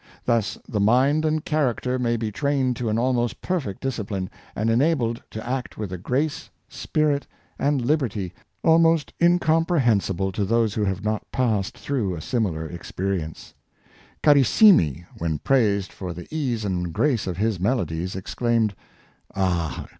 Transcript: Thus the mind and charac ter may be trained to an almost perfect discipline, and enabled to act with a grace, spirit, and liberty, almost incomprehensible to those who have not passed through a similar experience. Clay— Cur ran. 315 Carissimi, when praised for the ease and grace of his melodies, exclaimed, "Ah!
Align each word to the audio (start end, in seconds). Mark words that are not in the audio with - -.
Thus 0.25 0.57
the 0.67 0.79
mind 0.79 1.25
and 1.25 1.45
charac 1.45 1.81
ter 1.81 1.99
may 1.99 2.17
be 2.17 2.31
trained 2.31 2.75
to 2.77 2.89
an 2.89 2.97
almost 2.97 3.39
perfect 3.39 3.81
discipline, 3.81 4.31
and 4.55 4.71
enabled 4.71 5.21
to 5.29 5.47
act 5.47 5.77
with 5.77 5.93
a 5.93 5.97
grace, 5.99 6.49
spirit, 6.67 7.27
and 7.59 7.85
liberty, 7.85 8.33
almost 8.63 9.13
incomprehensible 9.21 10.31
to 10.31 10.43
those 10.43 10.73
who 10.73 10.85
have 10.85 11.03
not 11.03 11.31
passed 11.31 11.77
through 11.77 12.15
a 12.15 12.21
similar 12.21 12.65
experience. 12.67 13.53
Clay— 14.23 14.33
Cur 14.33 14.39
ran. 14.39 14.45
315 14.47 14.95
Carissimi, 15.03 15.05
when 15.19 15.37
praised 15.37 15.93
for 15.93 16.13
the 16.15 16.27
ease 16.35 16.65
and 16.65 16.91
grace 16.91 17.27
of 17.27 17.37
his 17.37 17.59
melodies, 17.59 18.15
exclaimed, 18.15 18.73
"Ah! 19.35 19.85